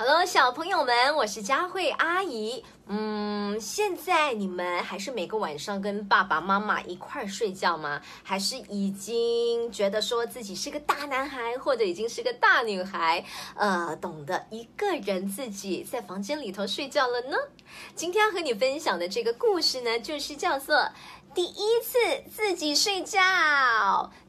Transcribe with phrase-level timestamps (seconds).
[0.00, 2.64] 好了小朋友们，我是佳慧阿姨。
[2.86, 8.00] 嗯，现在你们还是每个晚上跟爸爸妈妈一块儿睡觉吗？
[8.22, 13.22] 还是已经觉得说自己是个大男孩，或者已经是个大女孩，
[13.54, 17.36] 呃，懂得一个人自己在房间里头睡觉了呢？
[17.94, 20.76] 今天要和你分享的这个故事呢，就是叫做
[21.34, 21.98] 《第一次
[22.34, 23.20] 自己睡觉》。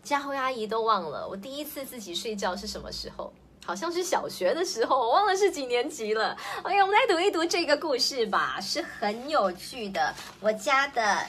[0.03, 3.31] 佳慧阿姨都忘了，我第一次自己睡觉是什么时候？
[3.71, 6.35] 好像是小学的时候，我忘了是几年级了。
[6.61, 10.13] 哎呀，我们来读一读这个故事吧，是很有趣的。
[10.41, 11.20] 我家的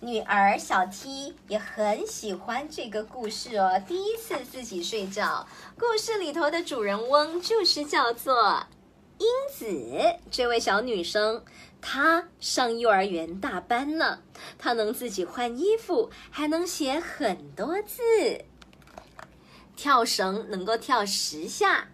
[0.00, 3.78] 女儿小 T 也很喜欢这个故事哦。
[3.86, 5.46] 第一次自己睡觉，
[5.78, 8.64] 故事里头的主人翁就是叫做
[9.18, 11.44] 英子这位小女生。
[11.82, 14.20] 她上幼儿园大班呢，
[14.58, 18.00] 她能自己换衣服，还能写很多字。
[19.80, 21.88] 跳绳能够跳十下，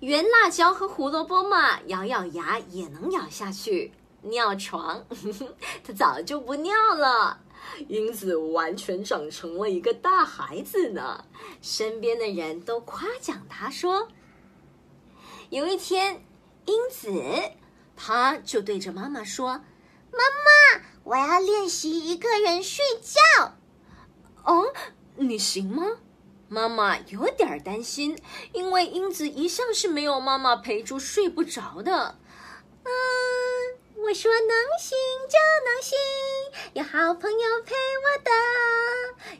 [0.00, 3.94] 圆辣椒和胡萝卜嘛，咬咬牙也能咬下去。
[4.20, 5.06] 尿床，
[5.82, 7.40] 他早就不尿了。
[7.88, 11.24] 英子完全长成了一个大孩子呢，
[11.62, 14.08] 身边的人都夸奖他说
[15.48, 16.26] ：“有一天，
[16.66, 17.10] 英子
[17.96, 19.48] 他就对着妈妈说
[20.12, 23.54] ：‘妈妈，我要练习一个人睡觉。’
[24.44, 24.74] 哦，
[25.16, 25.84] 你行吗？”
[26.48, 28.18] 妈妈有点担心，
[28.52, 32.16] 因为英子一向是没有妈妈陪住睡不着的。
[32.84, 32.90] 嗯，
[33.96, 34.96] 我说能行
[35.28, 35.98] 就能行，
[36.74, 38.30] 有好朋友陪我的。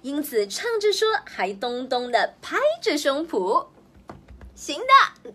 [0.02, 3.66] 英子唱着说，还咚咚的拍着胸脯。
[4.54, 5.34] 行的。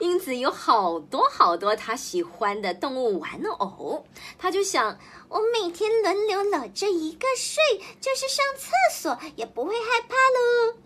[0.00, 4.04] 英子有好多好多她喜欢的动物玩偶，
[4.36, 4.98] 她就想。
[5.32, 7.62] 我每天轮流搂着一个睡，
[8.00, 10.76] 就是上厕所也不会害怕喽。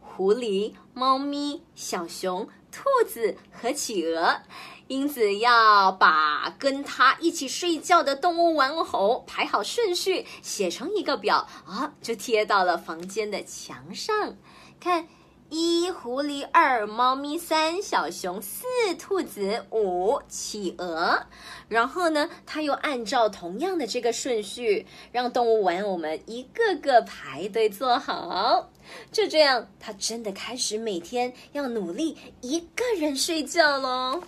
[0.00, 4.42] 狐狸、猫咪、小熊、兔子和企鹅，
[4.86, 14.36] 英子要把跟他一起睡觉的动物玩偶排好顺序，写成一个表啊，就贴到了房间的墙上，
[14.78, 15.08] 看。
[15.50, 18.64] 一狐狸，二猫咪，三小熊，四
[18.98, 21.26] 兔子，五企鹅。
[21.68, 28.70] 然后呢，他又按照同样的这个顺序，让动物玩偶们一个个排队坐好。
[29.10, 34.22] 就这样，他真的开始每天要努力一个人睡觉喽。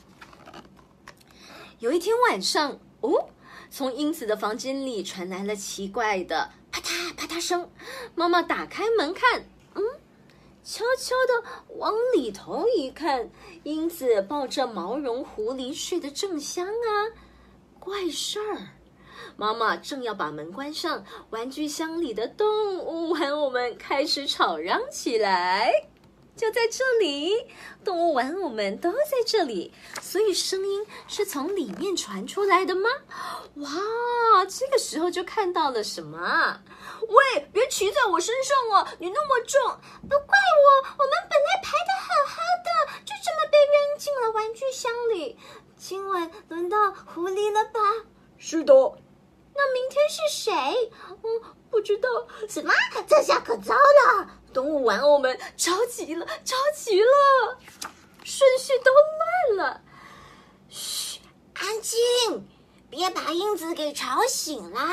[1.81, 3.29] 有一天晚上，哦，
[3.71, 7.71] 从英子的房间里传来了奇怪的啪嗒啪嗒声。
[8.15, 9.45] 妈妈打开门看，
[10.63, 11.49] 悄悄的
[11.79, 13.31] 往里头一看，
[13.63, 16.91] 英子抱着毛绒狐狸睡得正香啊！
[17.79, 18.69] 怪事儿，
[19.37, 25.73] 妈妈正要把门关上，玩具箱里的动物玩偶们开始吵嚷起来。
[26.37, 27.47] 就在这里，
[27.85, 32.89] 动物玩偶们都在这里，所以声音是从里面传出来的吗？
[33.57, 33.71] 哇，
[34.49, 36.61] 这个时候就看到了什么？
[37.03, 39.61] 喂，别骑在我身上哦，你那么重！
[40.03, 45.39] 不怪我，我们本来排的好好的，就这么被扔进了玩具箱里。
[45.77, 47.81] 今晚轮到狐狸了吧？
[48.39, 48.75] 是的。
[50.11, 50.53] 是谁？
[51.09, 52.09] 嗯，不知道。
[52.49, 52.73] 什么？
[53.07, 54.29] 这下可糟了！
[54.53, 57.59] 动物玩偶们着急了，着急了，
[58.25, 58.91] 顺序都
[59.55, 59.81] 乱了。
[60.69, 61.21] 嘘，
[61.55, 62.49] 安静，
[62.91, 64.89] 别把英子给吵醒了。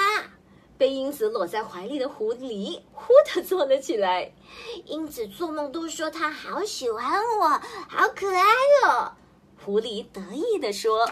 [0.78, 4.32] 被英子搂在怀里的狐狸忽地坐了起来。
[4.86, 7.50] 英子做梦都说她好喜欢我，
[7.90, 8.44] 好可爱
[8.86, 9.14] 哦。
[9.66, 11.10] 狐狸得意地说：“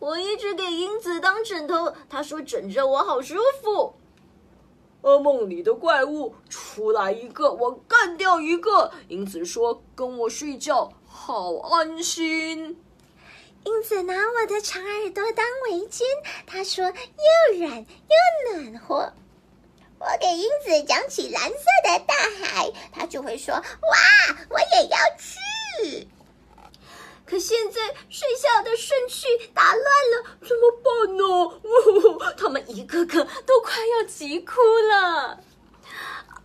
[0.00, 3.94] 我一直给英子当枕头，她说枕着我好舒服。”
[5.02, 8.92] 噩梦里的怪物出来一个，我干掉一个。
[9.08, 12.82] 英子说：“跟我睡觉好安心。”
[13.64, 16.02] 英子拿我的长耳朵当围巾，
[16.46, 19.12] 她说又软又暖和。
[19.98, 26.08] 我给英子讲起蓝色的大海，她就会说：“哇，我也要去。”
[27.26, 28.62] 可现在睡觉
[29.54, 31.24] 打乱了，怎么办呢？
[31.64, 34.54] 呜 他们一个个都快要急哭
[34.90, 35.40] 了。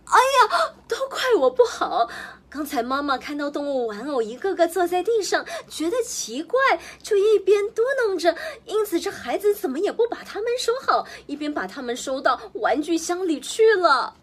[0.06, 2.08] 哎呀，都怪我不好！
[2.48, 6.58] 刚才妈妈看到动物玩偶一个个坐在地上，觉得奇怪，
[7.02, 8.34] 就一边嘟囔着
[8.64, 14.14] ：“因此这孩子怎么也不把他们收好？”一边把他们收到玩具箱里去了。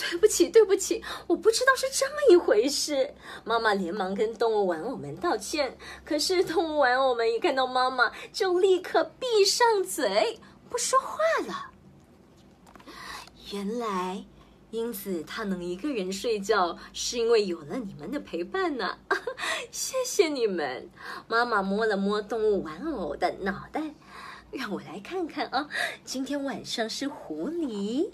[0.00, 3.14] 对不起，对不起，我不知道是这么一回事。
[3.44, 5.76] 妈妈连忙跟动物玩偶们道歉。
[6.04, 11.70] 可是动物玩偶们一看到妈妈，就立刻闭上嘴，不说话了。
[13.52, 14.24] 原来
[14.70, 18.98] 因此他能一个人睡觉，是因为有了你们的陪伴呢。
[19.70, 20.88] 谢谢你们。
[21.28, 23.94] 妈妈摸了摸动物玩偶的脑袋，
[24.50, 25.68] 让我来看看啊。
[26.04, 28.10] 今天晚上是狐狸，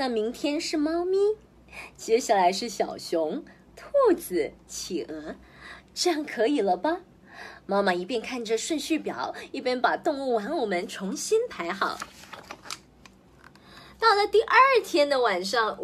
[0.00, 1.18] 那明天是猫咪，
[1.94, 3.44] 接下来是小熊、
[3.76, 5.36] 兔子、企鹅，
[5.92, 7.02] 这样可以了吧？
[7.66, 11.98] 妈妈一边看着顺序表，一边把动物玩偶们重新排好。
[13.98, 15.78] 到了第二天的晚上，哦，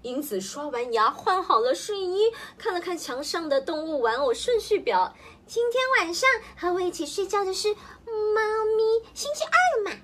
[0.00, 5.14] 英子刷完牙，换好了睡衣，看了看墙上的动物玩偶顺序表。
[5.46, 6.26] 今天晚上
[6.56, 8.40] 和我一起睡觉的是猫
[8.78, 10.00] 咪，星期二嘛。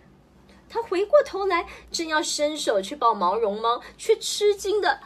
[0.70, 5.00] 他回过头来，正要伸手去抱毛绒猫，却吃惊的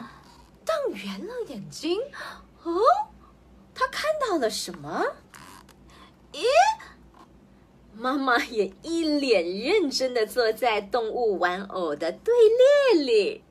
[0.65, 1.99] 瞪圆了眼睛。
[2.63, 2.83] 哦，
[3.75, 5.03] 他看到了什么？
[6.33, 6.45] 咦？
[7.97, 12.35] 妈妈也一脸认真的坐在动物玩偶的队
[12.93, 13.45] 列里。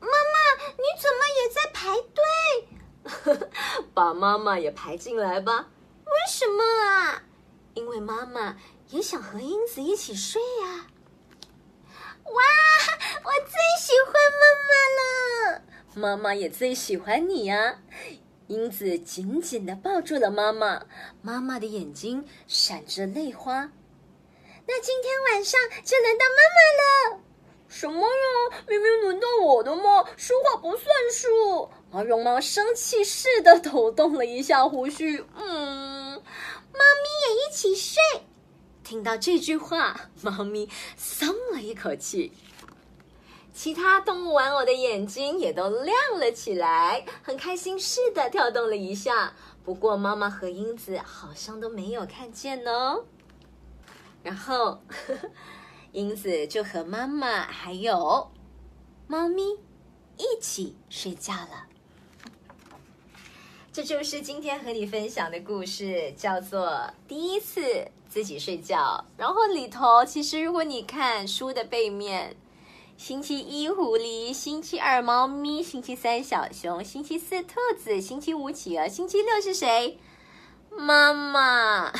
[0.00, 3.48] 妈妈，你怎么也在排队？
[3.92, 5.68] 把妈妈也排进来吧。
[6.04, 7.22] 为什么啊？
[7.74, 8.56] 因为妈妈
[8.90, 10.86] 也想和英子一起睡呀。
[12.24, 12.42] 哇，
[13.24, 15.62] 我最喜欢妈妈了。
[15.94, 17.78] 妈妈也最喜欢你呀。
[18.48, 20.86] 英子紧紧的抱住了妈妈，
[21.20, 23.72] 妈妈的眼睛闪着泪花。
[24.68, 27.20] 那今天晚上就轮到妈妈了。
[27.68, 28.62] 什么呀？
[28.68, 30.04] 明明轮到我的嘛！
[30.16, 31.68] 说话不算数。
[31.90, 35.24] 毛绒猫生气似的抖动了一下胡须。
[35.36, 38.00] 嗯，猫咪也一起睡。
[38.86, 42.32] 听到这句话， 猫咪松了一口气。
[43.52, 49.32] 其他动物玩偶的眼睛也都亮了起来，很开心似的跳动了一下。
[49.64, 52.98] 不过妈妈和英子好像都没有看见呢。
[54.22, 55.30] 然后，呵 呵
[55.90, 58.30] 英子就和妈妈还有
[59.08, 59.42] 猫咪
[60.16, 61.66] 一起睡觉了。
[63.76, 66.66] 这就是今天和你分享的故事，叫做
[67.06, 69.04] 《第一次自己睡觉》。
[69.20, 72.34] 然后里头其实，如果你看书的背面。
[72.96, 79.98] 星期一狐狸，星期二猫咪，星期三小熊，星期四兔子，星期五企鹅，星期六是谁？
[80.70, 81.92] 妈妈。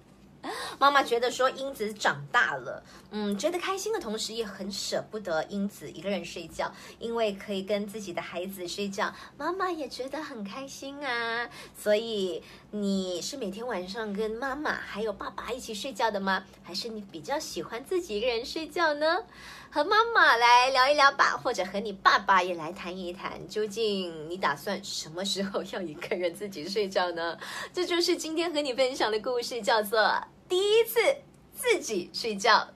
[0.80, 2.82] 妈妈觉得说英子长大了，
[3.14, 11.46] 嗯，觉得开心的同时也很舍不得英子一个人睡觉，因为可以跟自己的孩子睡觉，妈妈也觉得很开心啊。
[11.76, 16.44] 所以你是每天晚上跟妈妈还有爸爸一起睡觉的吗？
[16.62, 19.18] 还是你比较喜欢自己一个人睡觉呢？
[19.70, 27.38] 和妈妈来聊一聊吧，或者和你爸爸也来谈一谈，究竟你打算什么时候要一个人自己睡觉呢？
[27.74, 30.26] 这就是今天和你分享的故事，叫做。
[30.48, 30.98] 第一次
[31.54, 32.68] 自己睡觉。